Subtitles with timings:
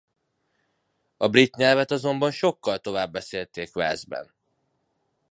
[1.17, 4.33] A brit nyelvet azonban sokkal tovább beszélték Walesben.